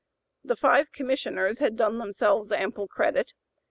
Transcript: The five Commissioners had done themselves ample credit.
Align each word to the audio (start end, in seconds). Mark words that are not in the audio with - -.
The 0.43 0.55
five 0.55 0.91
Commissioners 0.91 1.59
had 1.59 1.75
done 1.75 1.99
themselves 1.99 2.51
ample 2.51 2.87
credit. 2.87 3.33